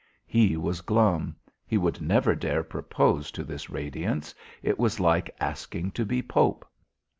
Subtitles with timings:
[0.25, 5.91] He was glum; he would never dare propose to this radiance; it was like asking
[5.91, 6.65] to be pope.